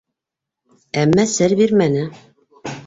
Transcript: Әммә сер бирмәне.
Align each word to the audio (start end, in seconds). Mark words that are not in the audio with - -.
Әммә 1.03 1.27
сер 1.37 1.57
бирмәне. 1.63 2.05